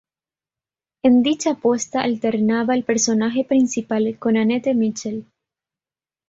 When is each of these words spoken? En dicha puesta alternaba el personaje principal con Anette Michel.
En 1.03 1.21
dicha 1.21 1.53
puesta 1.53 2.01
alternaba 2.01 2.73
el 2.73 2.83
personaje 2.83 3.45
principal 3.45 4.17
con 4.17 4.35
Anette 4.35 4.73
Michel. 4.73 5.27